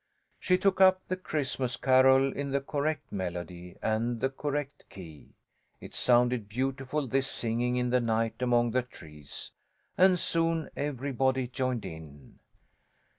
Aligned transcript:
She 0.39 0.57
took 0.57 0.81
up 0.81 0.99
the 1.09 1.15
Christmas 1.15 1.77
carol 1.77 2.33
in 2.33 2.49
the 2.49 2.59
correct 2.59 3.11
melody 3.11 3.75
and 3.83 4.19
the 4.19 4.31
correct 4.31 4.83
key. 4.89 5.35
It 5.79 5.93
sounded 5.93 6.49
beautiful, 6.49 7.05
this 7.07 7.27
singing 7.27 7.75
in 7.75 7.91
the 7.91 7.99
night 8.01 8.41
among 8.41 8.71
the 8.71 8.81
trees, 8.81 9.51
and 9.99 10.17
soon 10.17 10.71
everybody 10.75 11.47
joined 11.47 11.85
in. 11.85 12.39